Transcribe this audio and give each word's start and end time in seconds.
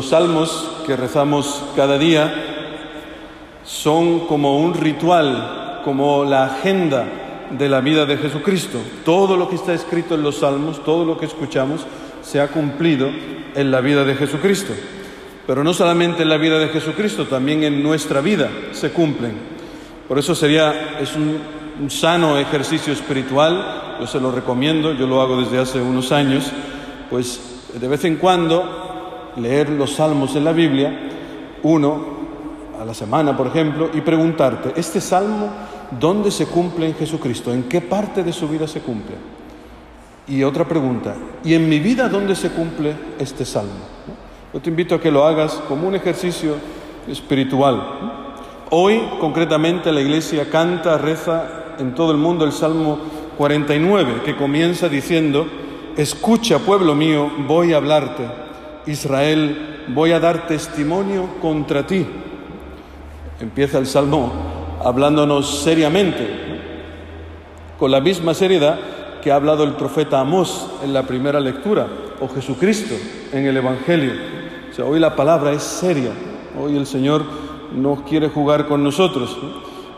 Los 0.00 0.08
salmos 0.08 0.66
que 0.86 0.96
rezamos 0.96 1.62
cada 1.76 1.98
día 1.98 2.32
son 3.66 4.20
como 4.20 4.56
un 4.56 4.72
ritual, 4.72 5.82
como 5.84 6.24
la 6.24 6.46
agenda 6.46 7.04
de 7.50 7.68
la 7.68 7.82
vida 7.82 8.06
de 8.06 8.16
Jesucristo. 8.16 8.78
Todo 9.04 9.36
lo 9.36 9.50
que 9.50 9.56
está 9.56 9.74
escrito 9.74 10.14
en 10.14 10.22
los 10.22 10.36
salmos, 10.36 10.82
todo 10.84 11.04
lo 11.04 11.18
que 11.18 11.26
escuchamos, 11.26 11.82
se 12.22 12.40
ha 12.40 12.48
cumplido 12.48 13.10
en 13.54 13.70
la 13.70 13.82
vida 13.82 14.02
de 14.02 14.14
Jesucristo. 14.14 14.72
Pero 15.46 15.62
no 15.62 15.74
solamente 15.74 16.22
en 16.22 16.30
la 16.30 16.38
vida 16.38 16.58
de 16.58 16.68
Jesucristo, 16.68 17.26
también 17.26 17.62
en 17.64 17.82
nuestra 17.82 18.22
vida 18.22 18.48
se 18.72 18.92
cumplen. 18.92 19.34
Por 20.08 20.18
eso 20.18 20.34
sería, 20.34 20.96
es 20.98 21.14
un, 21.14 21.36
un 21.78 21.90
sano 21.90 22.38
ejercicio 22.38 22.94
espiritual, 22.94 23.98
yo 24.00 24.06
se 24.06 24.18
lo 24.18 24.32
recomiendo, 24.32 24.94
yo 24.94 25.06
lo 25.06 25.20
hago 25.20 25.42
desde 25.42 25.58
hace 25.58 25.78
unos 25.78 26.10
años, 26.10 26.50
pues 27.10 27.38
de 27.78 27.86
vez 27.86 28.02
en 28.06 28.16
cuando 28.16 28.89
leer 29.36 29.70
los 29.70 29.94
salmos 29.94 30.34
en 30.36 30.44
la 30.44 30.52
Biblia, 30.52 30.98
uno 31.62 32.20
a 32.80 32.84
la 32.84 32.94
semana, 32.94 33.36
por 33.36 33.48
ejemplo, 33.48 33.90
y 33.92 34.00
preguntarte, 34.00 34.72
¿este 34.76 35.00
salmo 35.00 35.50
dónde 35.98 36.30
se 36.30 36.46
cumple 36.46 36.86
en 36.86 36.94
Jesucristo? 36.94 37.52
¿En 37.52 37.64
qué 37.64 37.80
parte 37.80 38.22
de 38.22 38.32
su 38.32 38.48
vida 38.48 38.66
se 38.66 38.80
cumple? 38.80 39.16
Y 40.26 40.42
otra 40.42 40.66
pregunta, 40.66 41.14
¿y 41.44 41.54
en 41.54 41.68
mi 41.68 41.78
vida 41.78 42.08
dónde 42.08 42.34
se 42.34 42.50
cumple 42.50 42.94
este 43.18 43.44
salmo? 43.44 44.00
Yo 44.52 44.60
te 44.60 44.70
invito 44.70 44.94
a 44.94 45.00
que 45.00 45.10
lo 45.10 45.26
hagas 45.26 45.54
como 45.68 45.88
un 45.88 45.94
ejercicio 45.94 46.54
espiritual. 47.08 47.82
Hoy, 48.70 49.00
concretamente, 49.20 49.92
la 49.92 50.00
iglesia 50.00 50.48
canta, 50.48 50.98
reza 50.98 51.74
en 51.78 51.94
todo 51.94 52.12
el 52.12 52.18
mundo 52.18 52.44
el 52.44 52.52
Salmo 52.52 52.98
49, 53.36 54.22
que 54.24 54.36
comienza 54.36 54.88
diciendo, 54.88 55.46
Escucha, 55.96 56.60
pueblo 56.60 56.94
mío, 56.94 57.30
voy 57.46 57.72
a 57.72 57.78
hablarte 57.78 58.49
Israel, 58.86 59.84
voy 59.88 60.12
a 60.12 60.20
dar 60.20 60.46
testimonio 60.46 61.28
contra 61.40 61.86
ti. 61.86 62.06
Empieza 63.40 63.78
el 63.78 63.86
Salmo 63.86 64.32
hablándonos 64.82 65.62
seriamente, 65.62 66.28
con 67.78 67.90
la 67.90 68.00
misma 68.00 68.34
seriedad 68.34 68.78
que 69.22 69.30
ha 69.30 69.36
hablado 69.36 69.64
el 69.64 69.72
profeta 69.72 70.20
Amós 70.20 70.66
en 70.82 70.92
la 70.92 71.02
primera 71.02 71.40
lectura, 71.40 71.86
o 72.20 72.28
Jesucristo 72.28 72.94
en 73.32 73.46
el 73.46 73.56
Evangelio. 73.56 74.12
O 74.70 74.74
sea, 74.74 74.84
hoy 74.84 74.98
la 74.98 75.16
palabra 75.16 75.52
es 75.52 75.62
seria, 75.62 76.10
hoy 76.58 76.76
el 76.76 76.86
Señor 76.86 77.24
no 77.74 78.04
quiere 78.04 78.28
jugar 78.28 78.66
con 78.66 78.82
nosotros. 78.82 79.36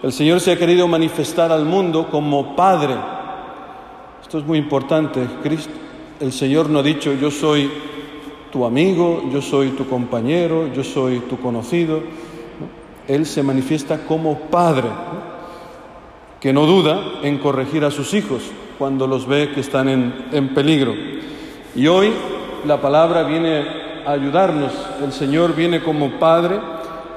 El 0.02 0.12
Señor 0.12 0.40
se 0.40 0.52
ha 0.52 0.58
querido 0.58 0.88
manifestar 0.88 1.52
al 1.52 1.64
mundo 1.64 2.08
como 2.10 2.56
Padre. 2.56 2.96
Esto 4.20 4.38
es 4.38 4.44
muy 4.44 4.58
importante. 4.58 5.24
Cristo, 5.42 5.70
el 6.20 6.32
Señor 6.32 6.68
no 6.68 6.80
ha 6.80 6.82
dicho 6.82 7.12
yo 7.14 7.30
soy 7.30 7.70
tu 8.52 8.66
amigo, 8.66 9.22
yo 9.32 9.40
soy 9.40 9.70
tu 9.70 9.88
compañero, 9.88 10.68
yo 10.72 10.84
soy 10.84 11.20
tu 11.20 11.40
conocido. 11.40 12.02
Él 13.08 13.24
se 13.24 13.42
manifiesta 13.42 14.04
como 14.06 14.38
padre, 14.38 14.88
que 16.38 16.52
no 16.52 16.66
duda 16.66 17.00
en 17.22 17.38
corregir 17.38 17.84
a 17.84 17.90
sus 17.90 18.12
hijos 18.12 18.42
cuando 18.78 19.06
los 19.06 19.26
ve 19.26 19.52
que 19.54 19.60
están 19.60 19.88
en, 19.88 20.26
en 20.32 20.54
peligro. 20.54 20.94
Y 21.74 21.86
hoy 21.86 22.12
la 22.66 22.80
palabra 22.80 23.22
viene 23.22 23.64
a 24.06 24.12
ayudarnos, 24.12 24.72
el 25.02 25.12
Señor 25.12 25.56
viene 25.56 25.82
como 25.82 26.18
padre 26.18 26.60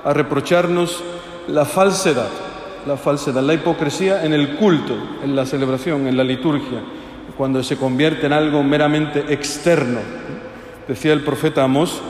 a 0.05 0.13
reprocharnos 0.13 1.03
la 1.49 1.65
falsedad, 1.65 2.29
la 2.87 2.95
falsedad, 2.95 3.43
la 3.43 3.55
hipocresía 3.55 4.23
en 4.23 4.33
el 4.33 4.55
culto, 4.55 4.95
en 5.23 5.35
la 5.35 5.45
celebración, 5.45 6.07
en 6.07 6.15
la 6.15 6.23
liturgia, 6.23 6.79
cuando 7.37 7.61
se 7.61 7.75
convierte 7.75 8.27
en 8.27 8.33
algo 8.33 8.63
meramente 8.63 9.33
externo 9.33 9.99
decía 10.87 11.13
el 11.13 11.23
profeta 11.23 11.63
Amós, 11.63 12.01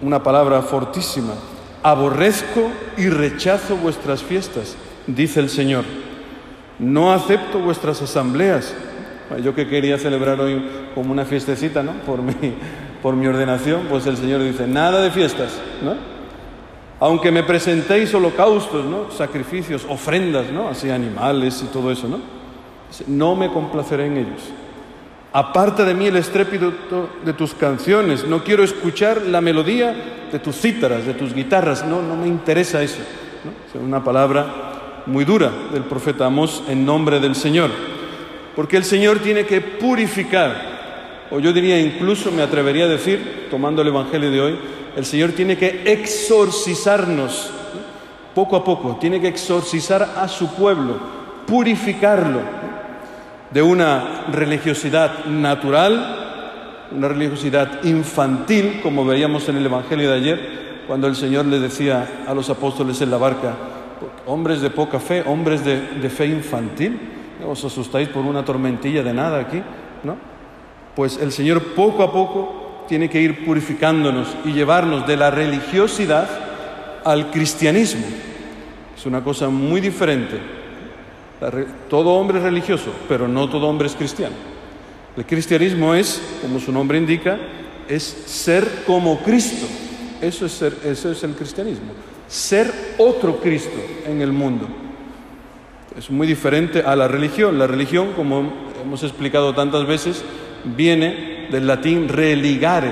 una 0.00 0.22
palabra 0.22 0.62
fortísima, 0.62 1.34
aborrezco 1.82 2.70
y 2.96 3.08
rechazo 3.08 3.76
vuestras 3.76 4.22
fiestas, 4.22 4.76
dice 5.06 5.40
el 5.40 5.48
Señor. 5.48 5.84
No 6.78 7.12
acepto 7.12 7.58
vuestras 7.60 8.02
asambleas. 8.02 8.74
Yo 9.42 9.54
que 9.54 9.66
quería 9.66 9.98
celebrar 9.98 10.40
hoy 10.40 10.62
como 10.94 11.12
una 11.12 11.24
fiestecita, 11.24 11.82
¿no? 11.82 11.92
Por 12.04 12.20
mi, 12.22 12.34
por 13.02 13.14
mi 13.14 13.26
ordenación, 13.26 13.86
pues 13.88 14.06
el 14.06 14.16
Señor 14.16 14.42
dice, 14.42 14.66
nada 14.66 15.00
de 15.00 15.10
fiestas, 15.10 15.58
¿no? 15.82 15.94
Aunque 17.00 17.30
me 17.30 17.42
presentéis 17.42 18.14
holocaustos, 18.14 18.84
¿no? 18.84 19.10
Sacrificios, 19.10 19.86
ofrendas, 19.88 20.50
¿no? 20.52 20.68
Así 20.68 20.90
animales 20.90 21.62
y 21.64 21.72
todo 21.72 21.90
eso, 21.90 22.08
¿no? 22.08 22.18
No 23.06 23.34
me 23.34 23.48
complaceré 23.48 24.06
en 24.06 24.18
ellos. 24.18 24.42
Aparta 25.34 25.86
de 25.86 25.94
mí 25.94 26.06
el 26.06 26.16
estrépito 26.16 26.72
de 27.24 27.32
tus 27.32 27.54
canciones. 27.54 28.26
No 28.26 28.44
quiero 28.44 28.62
escuchar 28.62 29.22
la 29.22 29.40
melodía 29.40 29.94
de 30.30 30.38
tus 30.38 30.56
cítaras, 30.56 31.06
de 31.06 31.14
tus 31.14 31.32
guitarras. 31.32 31.86
No, 31.86 32.02
no 32.02 32.16
me 32.16 32.28
interesa 32.28 32.82
eso. 32.82 33.00
Es 33.00 33.80
una 33.80 34.04
palabra 34.04 35.02
muy 35.06 35.24
dura 35.24 35.50
del 35.72 35.84
profeta 35.84 36.26
Amós 36.26 36.62
en 36.68 36.84
nombre 36.84 37.18
del 37.18 37.34
Señor. 37.34 37.70
Porque 38.54 38.76
el 38.76 38.84
Señor 38.84 39.20
tiene 39.20 39.46
que 39.46 39.62
purificar, 39.62 41.26
o 41.30 41.38
yo 41.38 41.54
diría 41.54 41.80
incluso, 41.80 42.30
me 42.30 42.42
atrevería 42.42 42.84
a 42.84 42.88
decir, 42.88 43.48
tomando 43.50 43.80
el 43.80 43.88
Evangelio 43.88 44.30
de 44.30 44.40
hoy, 44.40 44.58
el 44.94 45.06
Señor 45.06 45.32
tiene 45.32 45.56
que 45.56 45.82
exorcizarnos 45.86 47.50
poco 48.34 48.56
a 48.56 48.64
poco, 48.64 48.98
tiene 49.00 49.18
que 49.18 49.28
exorcizar 49.28 50.02
a 50.16 50.28
su 50.28 50.54
pueblo, 50.54 50.98
purificarlo 51.46 52.61
de 53.52 53.62
una 53.62 54.24
religiosidad 54.30 55.26
natural, 55.26 56.88
una 56.90 57.08
religiosidad 57.08 57.84
infantil, 57.84 58.80
como 58.82 59.04
veíamos 59.04 59.48
en 59.48 59.56
el 59.56 59.66
Evangelio 59.66 60.10
de 60.10 60.16
ayer, 60.16 60.62
cuando 60.86 61.06
el 61.06 61.16
Señor 61.16 61.46
le 61.46 61.58
decía 61.58 62.24
a 62.26 62.34
los 62.34 62.48
apóstoles 62.50 63.00
en 63.00 63.10
la 63.10 63.18
barca, 63.18 63.54
hombres 64.26 64.60
de 64.60 64.70
poca 64.70 64.98
fe, 64.98 65.22
hombres 65.26 65.64
de, 65.64 65.80
de 65.80 66.10
fe 66.10 66.26
infantil, 66.26 66.98
os 67.46 67.64
asustáis 67.64 68.08
por 68.08 68.24
una 68.24 68.44
tormentilla 68.44 69.02
de 69.02 69.12
nada 69.12 69.40
aquí, 69.40 69.62
¿no? 70.02 70.16
Pues 70.94 71.18
el 71.20 71.32
Señor 71.32 71.74
poco 71.74 72.02
a 72.02 72.12
poco 72.12 72.84
tiene 72.88 73.08
que 73.08 73.20
ir 73.20 73.44
purificándonos 73.44 74.28
y 74.44 74.52
llevarnos 74.52 75.06
de 75.06 75.16
la 75.16 75.30
religiosidad 75.30 76.28
al 77.04 77.30
cristianismo. 77.30 78.04
Es 78.96 79.06
una 79.06 79.24
cosa 79.24 79.48
muy 79.48 79.80
diferente 79.80 80.61
todo 81.88 82.10
hombre 82.14 82.38
es 82.38 82.44
religioso, 82.44 82.92
pero 83.08 83.26
no 83.26 83.48
todo 83.48 83.66
hombre 83.66 83.88
es 83.88 83.94
cristiano. 83.94 84.34
El 85.16 85.26
cristianismo 85.26 85.94
es, 85.94 86.22
como 86.40 86.58
su 86.60 86.72
nombre 86.72 86.98
indica, 86.98 87.38
es 87.88 88.02
ser 88.02 88.84
como 88.86 89.18
Cristo. 89.20 89.66
Eso 90.20 90.46
es, 90.46 90.52
ser, 90.52 90.76
eso 90.84 91.10
es 91.10 91.22
el 91.24 91.34
cristianismo. 91.34 91.92
Ser 92.28 92.72
otro 92.98 93.38
Cristo 93.40 93.78
en 94.06 94.22
el 94.22 94.32
mundo. 94.32 94.68
Es 95.98 96.10
muy 96.10 96.26
diferente 96.26 96.82
a 96.82 96.96
la 96.96 97.08
religión. 97.08 97.58
La 97.58 97.66
religión, 97.66 98.12
como 98.14 98.50
hemos 98.82 99.02
explicado 99.02 99.54
tantas 99.54 99.86
veces, 99.86 100.24
viene 100.64 101.48
del 101.50 101.66
latín 101.66 102.08
religare, 102.08 102.90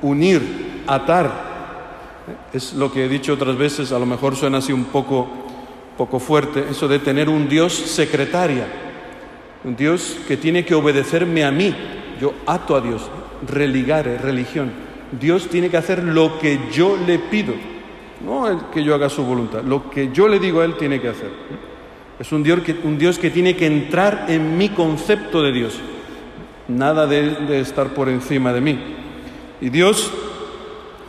unir, 0.00 0.82
atar. 0.86 1.52
Es 2.52 2.72
lo 2.74 2.90
que 2.90 3.04
he 3.04 3.08
dicho 3.08 3.34
otras 3.34 3.56
veces, 3.56 3.92
a 3.92 3.98
lo 3.98 4.06
mejor 4.06 4.36
suena 4.36 4.58
así 4.58 4.72
un 4.72 4.86
poco 4.86 5.41
poco 5.96 6.18
fuerte, 6.18 6.64
eso 6.70 6.88
de 6.88 6.98
tener 6.98 7.28
un 7.28 7.48
Dios 7.48 7.72
secretaria, 7.72 8.66
un 9.64 9.76
Dios 9.76 10.16
que 10.26 10.36
tiene 10.36 10.64
que 10.64 10.74
obedecerme 10.74 11.44
a 11.44 11.50
mí. 11.50 11.74
Yo 12.20 12.34
ato 12.46 12.76
a 12.76 12.80
Dios, 12.80 13.02
religare, 13.48 14.18
religión. 14.18 14.72
Dios 15.18 15.48
tiene 15.48 15.68
que 15.68 15.76
hacer 15.76 16.02
lo 16.02 16.38
que 16.38 16.58
yo 16.72 16.96
le 17.06 17.18
pido, 17.18 17.54
no 18.24 18.70
que 18.70 18.82
yo 18.82 18.94
haga 18.94 19.08
su 19.08 19.24
voluntad, 19.24 19.62
lo 19.62 19.90
que 19.90 20.10
yo 20.12 20.28
le 20.28 20.38
digo 20.38 20.60
a 20.60 20.64
Él 20.64 20.76
tiene 20.76 21.00
que 21.00 21.08
hacer. 21.08 21.30
Es 22.18 22.32
un 22.32 22.42
Dios 22.42 22.60
que, 22.60 22.76
un 22.84 22.98
Dios 22.98 23.18
que 23.18 23.30
tiene 23.30 23.56
que 23.56 23.66
entrar 23.66 24.26
en 24.28 24.56
mi 24.56 24.70
concepto 24.70 25.42
de 25.42 25.52
Dios, 25.52 25.74
nada 26.68 27.06
de, 27.06 27.60
estar 27.60 27.88
por 27.88 28.08
encima 28.08 28.52
de 28.52 28.60
mí. 28.60 28.78
Y 29.60 29.68
Dios, 29.68 30.10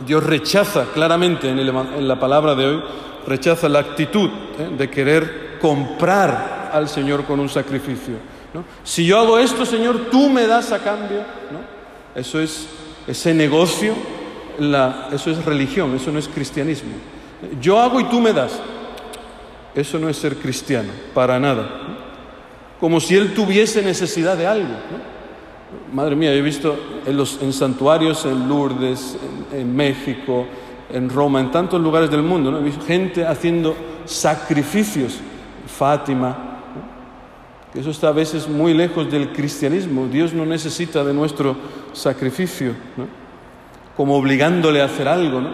Dios 0.06 0.24
rechaza 0.24 0.86
claramente 0.92 1.48
en, 1.48 1.58
en 1.58 2.08
la 2.08 2.20
palabra 2.20 2.54
de 2.54 2.66
hoy 2.66 2.82
rechaza 3.26 3.68
la 3.68 3.80
actitud 3.80 4.28
¿eh? 4.58 4.74
de 4.76 4.90
querer 4.90 5.58
comprar 5.60 6.70
al 6.72 6.88
Señor 6.88 7.24
con 7.24 7.40
un 7.40 7.48
sacrificio. 7.48 8.14
Si 8.84 9.04
yo 9.04 9.18
hago 9.18 9.38
esto, 9.38 9.66
Señor, 9.66 10.06
tú 10.10 10.28
me 10.28 10.46
das 10.46 10.70
a 10.72 10.78
cambio. 10.78 11.20
Eso 12.14 12.40
es 12.40 12.68
ese 13.06 13.34
negocio, 13.34 13.94
eso 15.12 15.30
es 15.30 15.44
religión, 15.44 15.94
eso 15.96 16.12
no 16.12 16.18
es 16.18 16.28
cristianismo. 16.28 16.92
Yo 17.60 17.80
hago 17.80 18.00
y 18.00 18.04
tú 18.04 18.20
me 18.20 18.32
das. 18.32 18.60
Eso 19.74 19.98
no 19.98 20.08
es 20.08 20.16
ser 20.16 20.36
cristiano, 20.36 20.90
para 21.12 21.40
nada. 21.40 21.68
Como 22.78 23.00
si 23.00 23.16
él 23.16 23.34
tuviese 23.34 23.82
necesidad 23.82 24.36
de 24.36 24.46
algo. 24.46 24.74
Madre 25.92 26.14
mía, 26.14 26.32
he 26.32 26.40
visto 26.40 26.76
en 27.06 27.52
santuarios 27.52 28.24
en 28.24 28.48
Lourdes, 28.48 29.16
en 29.52 29.74
México, 29.74 30.46
en 30.90 31.08
Roma, 31.08 31.40
en 31.40 31.50
tantos 31.50 31.80
lugares 31.80 32.10
del 32.10 32.22
mundo, 32.22 32.50
¿no? 32.50 32.60
gente 32.86 33.26
haciendo 33.26 33.76
sacrificios, 34.04 35.20
Fátima, 35.66 36.36
que 37.72 37.80
eso 37.80 37.90
está 37.90 38.08
a 38.08 38.12
veces 38.12 38.48
muy 38.48 38.74
lejos 38.74 39.10
del 39.10 39.32
cristianismo, 39.32 40.06
Dios 40.06 40.32
no 40.32 40.46
necesita 40.46 41.02
de 41.02 41.14
nuestro 41.14 41.56
sacrificio. 41.92 42.74
como 43.96 44.16
obligándole 44.16 44.80
a 44.80 44.86
hacer 44.86 45.08
algo. 45.08 45.40
¿no? 45.40 45.50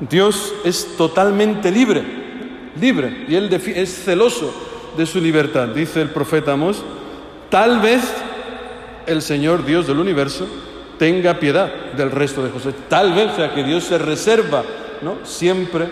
Dios 0.00 0.54
es 0.64 0.96
totalmente 0.96 1.70
libre, 1.70 2.02
libre, 2.80 3.24
y 3.28 3.34
Él 3.34 3.52
es 3.52 4.04
celoso 4.04 4.52
de 4.96 5.06
su 5.06 5.20
libertad. 5.20 5.68
Dice 5.68 6.00
el 6.00 6.10
profeta 6.10 6.52
Amós, 6.52 6.84
tal 7.50 7.80
vez 7.80 8.02
el 9.06 9.22
Señor 9.22 9.64
Dios 9.64 9.86
del 9.86 9.98
universo 9.98 10.46
tenga 10.98 11.38
piedad 11.38 11.92
del 11.96 12.10
resto 12.10 12.42
de 12.44 12.50
José. 12.50 12.74
Tal 12.88 13.12
vez, 13.12 13.34
sea, 13.36 13.54
que 13.54 13.64
Dios 13.64 13.84
se 13.84 13.98
reserva 13.98 14.62
¿no? 15.02 15.24
siempre 15.24 15.86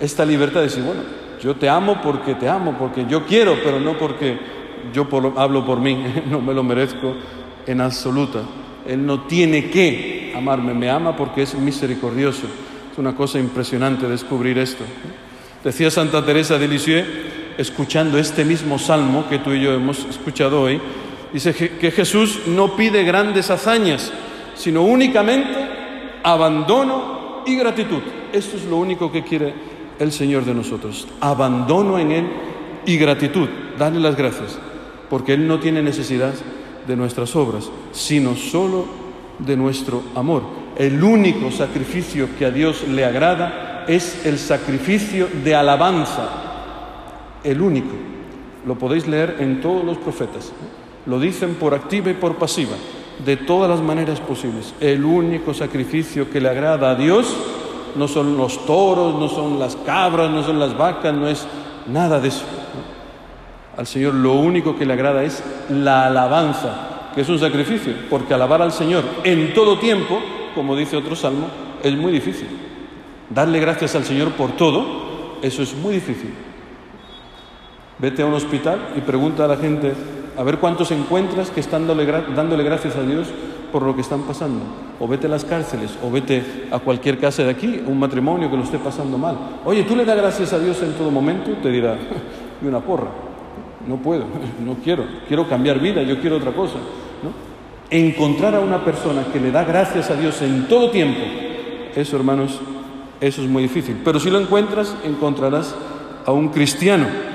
esta 0.00 0.24
libertad 0.24 0.60
de 0.60 0.66
decir, 0.66 0.82
bueno, 0.82 1.02
yo 1.42 1.56
te 1.56 1.68
amo 1.68 2.00
porque 2.02 2.34
te 2.34 2.48
amo, 2.48 2.76
porque 2.78 3.06
yo 3.08 3.24
quiero, 3.26 3.56
pero 3.64 3.80
no 3.80 3.98
porque 3.98 4.38
yo 4.92 5.06
hablo 5.36 5.64
por 5.64 5.80
mí, 5.80 6.04
no 6.30 6.40
me 6.40 6.54
lo 6.54 6.62
merezco 6.62 7.14
en 7.66 7.80
absoluta. 7.80 8.40
Él 8.86 9.04
no 9.04 9.22
tiene 9.22 9.70
que 9.70 10.32
amarme, 10.36 10.74
me 10.74 10.90
ama 10.90 11.16
porque 11.16 11.42
es 11.42 11.54
misericordioso. 11.54 12.46
Es 12.90 12.98
una 12.98 13.14
cosa 13.14 13.38
impresionante 13.38 14.08
descubrir 14.08 14.58
esto. 14.58 14.84
Decía 15.64 15.90
Santa 15.90 16.24
Teresa 16.24 16.58
de 16.58 16.68
Lisieux, 16.68 17.06
escuchando 17.56 18.18
este 18.18 18.44
mismo 18.44 18.78
salmo 18.78 19.28
que 19.28 19.38
tú 19.38 19.52
y 19.52 19.62
yo 19.62 19.72
hemos 19.72 20.04
escuchado 20.06 20.62
hoy, 20.62 20.80
dice 21.32 21.54
que 21.54 21.90
Jesús 21.90 22.40
no 22.46 22.76
pide 22.76 23.04
grandes 23.04 23.50
hazañas, 23.50 24.12
sino 24.54 24.82
únicamente 24.82 26.20
abandono 26.22 27.42
y 27.46 27.56
gratitud. 27.56 28.02
Esto 28.32 28.56
es 28.56 28.64
lo 28.64 28.76
único 28.76 29.10
que 29.10 29.22
quiere 29.22 29.54
el 29.98 30.12
Señor 30.12 30.44
de 30.44 30.54
nosotros. 30.54 31.06
Abandono 31.20 31.98
en 31.98 32.12
Él 32.12 32.26
y 32.86 32.96
gratitud. 32.96 33.48
Darle 33.78 34.00
las 34.00 34.16
gracias, 34.16 34.58
porque 35.10 35.34
Él 35.34 35.46
no 35.46 35.58
tiene 35.58 35.82
necesidad 35.82 36.32
de 36.86 36.96
nuestras 36.96 37.34
obras, 37.36 37.70
sino 37.92 38.34
solo 38.36 38.86
de 39.38 39.56
nuestro 39.56 40.02
amor. 40.14 40.42
El 40.76 41.02
único 41.02 41.50
sacrificio 41.50 42.28
que 42.38 42.46
a 42.46 42.50
Dios 42.50 42.86
le 42.88 43.04
agrada 43.04 43.84
es 43.88 44.24
el 44.26 44.38
sacrificio 44.38 45.28
de 45.44 45.54
alabanza. 45.54 46.28
El 47.44 47.60
único. 47.60 47.94
Lo 48.66 48.76
podéis 48.76 49.08
leer 49.08 49.36
en 49.40 49.60
todos 49.60 49.84
los 49.84 49.98
profetas. 49.98 50.52
Lo 51.06 51.18
dicen 51.18 51.56
por 51.56 51.74
activa 51.74 52.10
y 52.10 52.14
por 52.14 52.36
pasiva 52.36 52.76
de 53.24 53.36
todas 53.36 53.70
las 53.70 53.80
maneras 53.80 54.20
posibles. 54.20 54.74
El 54.80 55.04
único 55.04 55.54
sacrificio 55.54 56.30
que 56.30 56.40
le 56.40 56.48
agrada 56.48 56.90
a 56.90 56.94
Dios 56.94 57.36
no 57.96 58.08
son 58.08 58.36
los 58.36 58.64
toros, 58.66 59.18
no 59.18 59.28
son 59.28 59.58
las 59.58 59.76
cabras, 59.76 60.30
no 60.30 60.42
son 60.42 60.58
las 60.58 60.76
vacas, 60.76 61.14
no 61.14 61.28
es 61.28 61.46
nada 61.86 62.20
de 62.20 62.28
eso. 62.28 62.44
Al 63.76 63.86
Señor 63.86 64.14
lo 64.14 64.34
único 64.34 64.76
que 64.76 64.84
le 64.84 64.92
agrada 64.92 65.22
es 65.22 65.42
la 65.70 66.06
alabanza, 66.06 67.10
que 67.14 67.22
es 67.22 67.28
un 67.28 67.38
sacrificio, 67.38 67.94
porque 68.10 68.34
alabar 68.34 68.62
al 68.62 68.72
Señor 68.72 69.04
en 69.24 69.54
todo 69.54 69.78
tiempo, 69.78 70.20
como 70.54 70.76
dice 70.76 70.96
otro 70.96 71.16
salmo, 71.16 71.48
es 71.82 71.96
muy 71.96 72.12
difícil. 72.12 72.48
Darle 73.30 73.60
gracias 73.60 73.94
al 73.94 74.04
Señor 74.04 74.32
por 74.32 74.52
todo, 74.52 75.38
eso 75.42 75.62
es 75.62 75.74
muy 75.74 75.94
difícil. 75.94 76.32
Vete 77.98 78.22
a 78.22 78.26
un 78.26 78.34
hospital 78.34 78.90
y 78.96 79.00
pregunta 79.00 79.44
a 79.44 79.48
la 79.48 79.56
gente, 79.56 79.94
a 80.36 80.42
ver 80.42 80.58
cuántos 80.58 80.90
encuentras 80.90 81.50
que 81.50 81.60
están 81.60 81.86
dándole, 81.86 82.64
gracias 82.64 82.96
a 82.96 83.02
Dios 83.02 83.28
por 83.70 83.82
lo 83.82 83.94
que 83.94 84.00
están 84.00 84.22
pasando. 84.22 84.60
O 84.98 85.08
vete 85.08 85.26
a 85.26 85.30
las 85.30 85.44
cárceles, 85.44 85.98
o 86.02 86.10
vete 86.10 86.68
a 86.70 86.78
cualquier 86.78 87.18
casa 87.18 87.42
de 87.42 87.50
aquí, 87.50 87.82
un 87.86 87.98
matrimonio 87.98 88.50
que 88.50 88.56
lo 88.56 88.62
esté 88.62 88.78
pasando 88.78 89.18
mal. 89.18 89.36
Oye, 89.64 89.82
¿tú 89.82 89.96
le 89.96 90.04
das 90.04 90.16
gracias 90.16 90.52
a 90.52 90.58
Dios 90.58 90.82
en 90.82 90.92
todo 90.92 91.10
momento? 91.10 91.50
Te 91.62 91.70
dirá, 91.70 91.96
y 92.62 92.66
una 92.66 92.80
porra. 92.80 93.08
No 93.86 93.96
puedo, 93.96 94.24
no 94.64 94.76
quiero, 94.82 95.04
quiero 95.26 95.48
cambiar 95.48 95.78
vida, 95.80 96.02
yo 96.02 96.20
quiero 96.20 96.36
otra 96.36 96.52
cosa. 96.52 96.78
Encontrar 97.90 98.54
a 98.54 98.60
una 98.60 98.82
persona 98.82 99.24
que 99.30 99.38
le 99.38 99.50
da 99.50 99.64
gracias 99.64 100.10
a 100.10 100.16
Dios 100.16 100.40
en 100.40 100.66
todo 100.66 100.90
tiempo, 100.90 101.20
eso 101.94 102.16
hermanos, 102.16 102.58
eso 103.20 103.42
es 103.42 103.48
muy 103.48 103.64
difícil. 103.64 104.00
Pero 104.02 104.18
si 104.18 104.30
lo 104.30 104.40
encuentras, 104.40 104.96
encontrarás 105.04 105.74
a 106.24 106.32
un 106.32 106.48
cristiano 106.48 107.31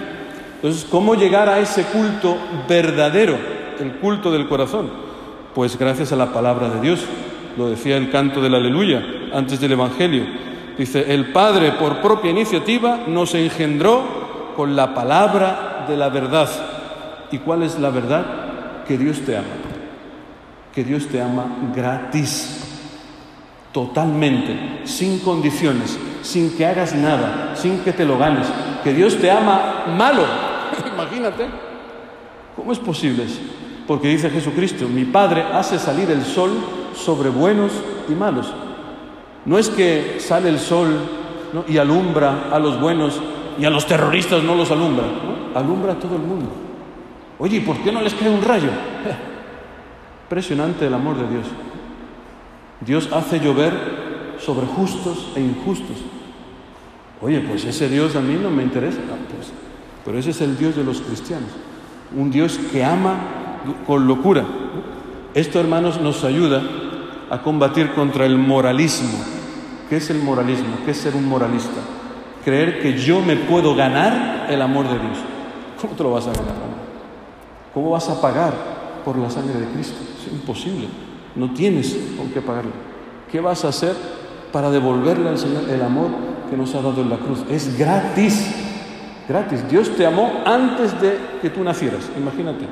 entonces, 0.57 0.86
¿cómo 0.89 1.13
llegar 1.13 1.50
a 1.50 1.59
ese 1.59 1.83
culto 1.83 2.36
verdadero, 2.68 3.38
el 3.80 3.94
culto 3.94 4.31
del 4.31 4.48
corazón? 4.48 4.89
Pues 5.54 5.77
gracias 5.77 6.12
a 6.12 6.15
la 6.15 6.33
palabra 6.33 6.69
de 6.69 6.81
Dios. 6.81 7.06
Lo 7.57 7.69
decía 7.69 7.98
el 7.98 8.09
canto 8.09 8.42
del 8.42 8.56
aleluya 8.56 9.04
antes 9.33 9.59
del 9.59 9.74
Evangelio. 9.74 10.25
Dice, 10.77 11.13
el 11.13 11.31
Padre 11.31 11.74
por 11.74 12.01
propia 12.01 12.31
iniciativa 12.31 13.01
nos 13.07 13.36
engendró 13.36 14.54
con 14.56 14.75
la 14.75 14.95
palabra 14.95 15.86
de 15.88 15.95
la 15.95 16.09
verdad. 16.09 16.50
¿Y 17.31 17.38
cuál 17.38 17.62
es 17.62 17.80
la 17.80 17.92
verdad? 17.92 18.25
Que 18.88 18.98
Dios 18.98 19.21
te 19.21 19.38
ama. 19.38 19.48
Que 20.74 20.83
Dios 20.83 21.07
te 21.07 21.21
ama 21.21 21.45
gratis, 21.75 22.63
totalmente, 23.71 24.81
sin 24.86 25.19
condiciones, 25.19 26.00
sin 26.21 26.56
que 26.56 26.65
hagas 26.65 26.94
nada, 26.94 27.54
sin 27.56 27.80
que 27.80 27.94
te 27.94 28.06
lo 28.06 28.18
ganes. 28.18 28.48
Que 28.83 28.94
Dios 28.94 29.18
te 29.18 29.31
ama 29.31 29.86
malo, 29.98 30.24
Imagínate. 31.18 31.48
¿Cómo 32.56 32.72
es 32.72 32.80
posible? 32.80 33.25
Porque 33.88 34.08
dice 34.08 34.30
Jesucristo, 34.30 34.88
mi 34.88 35.06
Padre 35.06 35.42
hace 35.42 35.80
salir 35.80 36.12
el 36.12 36.24
sol 36.24 36.52
sobre 36.96 37.30
buenos 37.30 37.72
y 38.08 38.12
malos. 38.12 38.54
No 39.46 39.58
es 39.58 39.69
que 39.69 40.19
sale 40.19 40.50
el 40.50 40.60
sol 40.60 40.96
y 41.68 41.78
alumbra 41.78 42.50
a 42.52 42.60
los 42.60 42.80
buenos 42.80 43.19
y 43.58 43.66
a 43.66 43.69
los 43.69 43.88
terroristas 43.88 44.44
no 44.44 44.56
los 44.56 44.69
alumbra, 44.69 45.06
alumbra 45.56 45.94
a 45.94 46.00
todo 46.00 46.16
el 46.16 46.22
mundo. 46.22 46.50
Oye, 47.40 47.58
¿y 47.58 47.62
por 47.62 47.78
qué 47.78 47.92
no 47.92 48.02
les 48.02 48.14
cae 48.14 48.30
un 48.30 48.42
rayo? 48.42 48.69
Impresionante 50.25 50.86
el 50.86 50.94
amor 50.94 51.16
de 51.18 51.28
Dios. 51.30 51.48
Dios 52.81 53.10
hace 53.12 53.40
llover 53.40 53.74
sobre 54.40 54.68
justos 54.68 55.31
e 55.36 55.42
injustos. 55.42 55.98
Oye, 57.22 57.40
pues 57.40 57.66
ese 57.66 57.90
Dios 57.90 58.16
a 58.16 58.19
mí 58.19 58.38
no 58.42 58.52
me 58.52 58.62
interesa. 58.62 59.00
Ah, 59.10 59.18
pues 59.34 59.52
pero 60.07 60.19
ese 60.19 60.30
es 60.30 60.39
el 60.39 60.57
Dios 60.57 60.74
de 60.77 60.86
los 60.86 61.01
cristianos, 61.01 61.50
un 62.15 62.31
Dios 62.31 62.57
que 62.71 62.81
ama 62.81 63.18
con 63.86 64.07
locura. 64.07 64.45
Esto, 65.33 65.59
hermanos, 65.59 66.00
nos 66.00 66.24
ayuda 66.24 66.62
a 67.30 67.42
combatir 67.42 67.92
contra 67.92 68.25
el 68.25 68.38
moralismo. 68.38 69.19
¿Qué 69.89 69.98
es 69.98 70.09
el 70.09 70.19
moralismo? 70.19 70.77
¿Qué 70.86 70.92
es 70.92 70.98
ser 70.98 71.14
un 71.14 71.26
moralista? 71.26 71.81
Creer 72.45 72.80
que 72.80 72.97
yo 72.97 73.21
me 73.21 73.35
puedo 73.35 73.76
ganar 73.76 74.47
el 74.49 74.61
amor 74.61 74.85
de 74.87 74.97
Dios. 74.97 75.18
¿Cómo 75.81 75.94
te 75.94 76.04
lo 76.04 76.11
vas 76.11 76.28
a 76.28 76.31
ganar? 76.31 76.56
¿Cómo 77.73 77.90
vas 77.90 78.07
a 78.07 78.21
pagar 78.21 78.54
por 79.04 79.18
la 79.18 79.30
sangre 79.30 79.59
de 79.59 79.68
Cristo? 79.73 79.97
Es 80.21 80.31
imposible. 80.31 80.87
No 81.35 81.52
tienes 81.52 81.99
con 82.18 82.30
qué 82.30 82.40
pagarlo. 82.40 82.71
¿Qué 83.30 83.42
vas 83.42 83.66
a 83.66 83.68
hacer 83.68 83.94
para 84.54 84.71
devolverle 84.71 85.28
al 85.28 85.37
Señor 85.37 85.69
el 85.69 85.81
amor 85.81 86.11
que 86.49 86.56
nos 86.56 86.73
ha 86.76 86.81
dado 86.81 87.02
en 87.02 87.09
la 87.09 87.18
cruz? 87.18 87.44
Es 87.49 87.78
gratis 87.78 88.67
gratis. 89.28 89.68
Dios 89.69 89.96
te 89.96 90.06
amó 90.06 90.42
antes 90.46 91.00
de 91.02 91.18
que 91.42 91.50
tú 91.50 91.64
nacieras, 91.64 92.10
imagínate. 92.18 92.66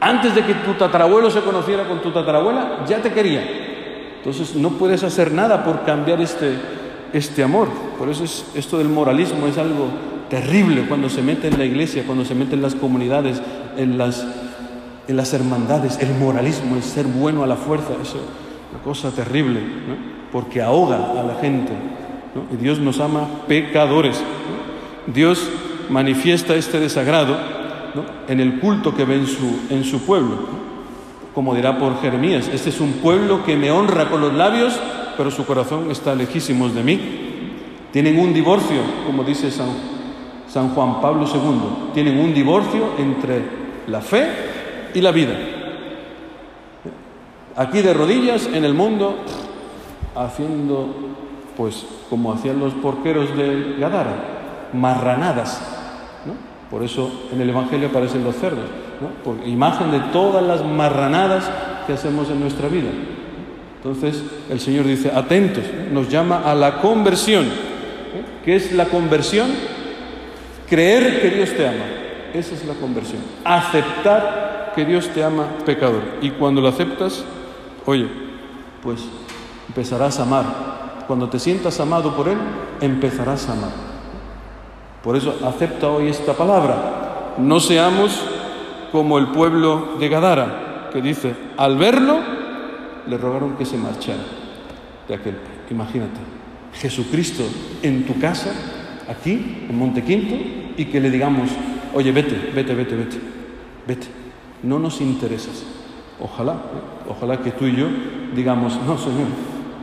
Antes 0.00 0.34
de 0.34 0.42
que 0.42 0.54
tu 0.54 0.74
tatarabuelo 0.74 1.30
se 1.30 1.40
conociera 1.40 1.86
con 1.86 2.00
tu 2.00 2.10
tatarabuela, 2.10 2.84
ya 2.88 3.02
te 3.02 3.12
quería. 3.12 3.42
Entonces 4.16 4.54
no 4.54 4.70
puedes 4.70 5.02
hacer 5.02 5.32
nada 5.32 5.62
por 5.64 5.84
cambiar 5.84 6.20
este, 6.20 6.54
este 7.12 7.42
amor. 7.42 7.68
Por 7.98 8.08
eso 8.08 8.24
es, 8.24 8.46
esto 8.54 8.78
del 8.78 8.88
moralismo 8.88 9.46
es 9.46 9.58
algo 9.58 9.88
terrible 10.30 10.86
cuando 10.88 11.10
se 11.10 11.22
mete 11.22 11.48
en 11.48 11.58
la 11.58 11.64
iglesia, 11.64 12.04
cuando 12.06 12.24
se 12.24 12.34
mete 12.34 12.54
en 12.54 12.62
las 12.62 12.74
comunidades, 12.74 13.42
en 13.76 13.98
las, 13.98 14.26
en 15.06 15.16
las 15.16 15.34
hermandades. 15.34 15.98
El 16.00 16.14
moralismo, 16.14 16.76
el 16.76 16.82
ser 16.82 17.06
bueno 17.06 17.42
a 17.42 17.46
la 17.46 17.56
fuerza, 17.56 17.92
es 18.00 18.14
una 18.14 18.82
cosa 18.82 19.10
terrible, 19.10 19.60
porque 20.32 20.62
ahoga 20.62 21.20
a 21.20 21.22
la 21.22 21.34
gente. 21.34 21.72
Y 22.52 22.56
Dios 22.56 22.78
nos 22.78 23.00
ama 23.00 23.26
pecadores. 23.48 24.22
Dios 25.06 25.50
manifiesta 25.90 26.54
este 26.54 26.80
desagrado 26.80 27.36
en 28.28 28.40
el 28.40 28.60
culto 28.60 28.94
que 28.94 29.04
ve 29.04 29.16
en 29.16 29.26
su, 29.26 29.60
en 29.70 29.84
su 29.84 30.00
pueblo. 30.02 30.60
Como 31.34 31.54
dirá 31.54 31.78
por 31.78 32.00
Jeremías, 32.00 32.48
este 32.52 32.70
es 32.70 32.80
un 32.80 32.94
pueblo 32.94 33.44
que 33.44 33.56
me 33.56 33.70
honra 33.70 34.08
con 34.08 34.20
los 34.20 34.32
labios, 34.34 34.78
pero 35.16 35.30
su 35.30 35.44
corazón 35.46 35.90
está 35.90 36.14
lejísimos 36.14 36.74
de 36.74 36.82
mí. 36.82 37.00
Tienen 37.92 38.18
un 38.18 38.32
divorcio, 38.32 38.80
como 39.06 39.24
dice 39.24 39.50
San, 39.50 39.68
San 40.48 40.70
Juan 40.70 41.00
Pablo 41.00 41.26
II, 41.26 41.92
tienen 41.94 42.18
un 42.18 42.32
divorcio 42.34 42.90
entre 42.98 43.42
la 43.86 44.00
fe 44.00 44.28
y 44.94 45.00
la 45.00 45.12
vida. 45.12 45.34
Aquí 47.56 47.82
de 47.82 47.92
rodillas 47.92 48.48
en 48.52 48.64
el 48.64 48.74
mundo, 48.74 49.16
haciendo, 50.14 50.88
pues 51.56 51.84
como 52.08 52.32
hacían 52.32 52.60
los 52.60 52.72
porqueros 52.74 53.36
de 53.36 53.76
Gadara, 53.78 54.70
marranadas, 54.72 55.79
por 56.70 56.82
eso 56.82 57.10
en 57.32 57.40
el 57.40 57.50
Evangelio 57.50 57.88
aparecen 57.88 58.22
los 58.22 58.36
cerdos, 58.36 58.66
por 59.24 59.36
imagen 59.46 59.90
de 59.90 59.98
todas 60.12 60.44
las 60.44 60.64
marranadas 60.64 61.50
que 61.86 61.94
hacemos 61.94 62.30
en 62.30 62.40
nuestra 62.40 62.68
vida. 62.68 62.90
Entonces 63.76 64.22
el 64.48 64.60
Señor 64.60 64.86
dice, 64.86 65.10
atentos, 65.12 65.64
nos 65.90 66.08
llama 66.08 66.42
a 66.44 66.54
la 66.54 66.80
conversión. 66.80 67.46
¿Qué 68.44 68.54
es 68.56 68.72
la 68.72 68.84
conversión? 68.84 69.50
Creer 70.68 71.20
que 71.20 71.30
Dios 71.30 71.50
te 71.50 71.66
ama. 71.66 71.84
Esa 72.34 72.54
es 72.54 72.64
la 72.64 72.74
conversión. 72.74 73.20
Aceptar 73.44 74.72
que 74.74 74.84
Dios 74.84 75.08
te 75.08 75.24
ama 75.24 75.46
pecador. 75.64 76.02
Y 76.20 76.30
cuando 76.30 76.60
lo 76.60 76.68
aceptas, 76.68 77.24
oye, 77.86 78.06
pues 78.82 79.00
empezarás 79.68 80.20
a 80.20 80.22
amar. 80.22 80.44
Cuando 81.06 81.28
te 81.28 81.40
sientas 81.40 81.80
amado 81.80 82.14
por 82.14 82.28
Él, 82.28 82.38
empezarás 82.80 83.48
a 83.48 83.52
amar. 83.52 83.89
Por 85.02 85.16
eso 85.16 85.38
acepta 85.44 85.88
hoy 85.88 86.08
esta 86.08 86.34
palabra. 86.34 87.34
No 87.38 87.60
seamos 87.60 88.20
como 88.92 89.18
el 89.18 89.28
pueblo 89.28 89.96
de 89.98 90.08
Gadara, 90.08 90.90
que 90.92 91.00
dice, 91.00 91.34
al 91.56 91.76
verlo, 91.76 92.18
le 93.06 93.16
rogaron 93.16 93.56
que 93.56 93.64
se 93.64 93.76
marchara 93.76 94.22
de 95.08 95.14
aquel. 95.14 95.36
Imagínate, 95.70 96.20
Jesucristo 96.74 97.44
en 97.82 98.04
tu 98.04 98.18
casa, 98.18 98.50
aquí, 99.08 99.66
en 99.68 99.78
Montequinto, 99.78 100.34
y 100.76 100.84
que 100.86 101.00
le 101.00 101.10
digamos, 101.10 101.50
oye, 101.94 102.12
vete, 102.12 102.50
vete, 102.54 102.74
vete, 102.74 102.96
vete, 102.96 103.18
vete, 103.86 104.06
no 104.62 104.78
nos 104.78 105.00
interesas. 105.00 105.64
Ojalá, 106.20 106.52
¿eh? 106.52 107.08
ojalá 107.08 107.40
que 107.40 107.52
tú 107.52 107.66
y 107.66 107.76
yo 107.76 107.86
digamos, 108.34 108.78
no, 108.86 108.96
Señor, 108.98 109.28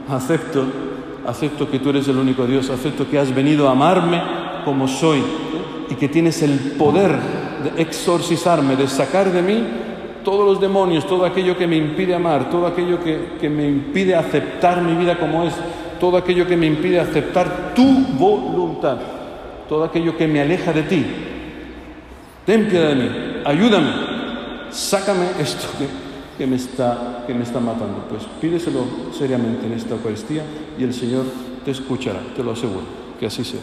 acepto, 0.10 0.66
acepto 1.26 1.70
que 1.70 1.80
tú 1.80 1.90
eres 1.90 2.08
el 2.08 2.18
único 2.18 2.46
Dios, 2.46 2.70
acepto 2.70 3.10
que 3.10 3.20
has 3.20 3.34
venido 3.34 3.68
a 3.68 3.72
amarme 3.72 4.22
como 4.68 4.86
soy 4.86 5.24
y 5.90 5.96
que 5.96 6.10
tienes 6.10 6.44
el 6.44 6.60
poder 6.78 7.16
de 7.64 7.82
exorcizarme, 7.82 8.76
de 8.76 8.90
sacar 8.90 9.32
de 9.32 9.42
mí 9.42 9.64
todos 10.26 10.46
los 10.46 10.60
demonios, 10.60 11.08
todo 11.08 11.24
aquello 11.24 11.58
que 11.58 11.66
me 11.66 11.78
impide 11.78 12.14
amar, 12.14 12.50
todo 12.50 12.68
aquello 12.68 13.02
que, 13.02 13.38
que 13.40 13.50
me 13.50 13.66
impide 13.66 14.14
aceptar 14.14 14.82
mi 14.82 14.94
vida 14.96 15.18
como 15.18 15.46
es, 15.46 15.54
todo 16.02 16.18
aquello 16.18 16.46
que 16.46 16.58
me 16.58 16.66
impide 16.66 17.00
aceptar 17.00 17.74
tu 17.74 17.86
voluntad, 18.20 18.98
todo 19.70 19.86
aquello 19.86 20.18
que 20.18 20.28
me 20.28 20.42
aleja 20.42 20.74
de 20.74 20.84
ti. 20.84 21.06
Ten 22.46 22.68
piedad 22.68 22.90
de 22.90 22.96
mí, 22.96 23.10
ayúdame, 23.46 23.90
sácame 24.70 25.28
esto 25.40 25.66
que, 26.38 26.46
me 26.46 26.58
está, 26.58 27.24
que 27.26 27.34
me 27.34 27.44
está 27.44 27.62
matando. 27.62 28.04
Pues 28.10 28.24
pídeselo 28.42 28.84
seriamente 29.18 29.66
en 29.66 29.72
esta 29.72 29.94
Eucaristía 29.94 30.44
y 30.78 30.84
el 30.84 30.94
Señor 30.94 31.24
te 31.64 31.72
escuchará, 31.72 32.20
te 32.36 32.44
lo 32.44 32.52
aseguro, 32.52 32.84
que 33.18 33.28
así 33.28 33.46
sea. 33.46 33.62